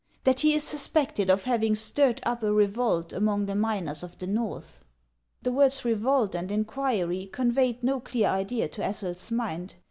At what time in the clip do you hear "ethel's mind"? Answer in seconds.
8.83-9.75